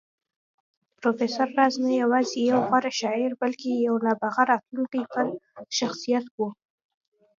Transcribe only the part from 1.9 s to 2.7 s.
يوازې يو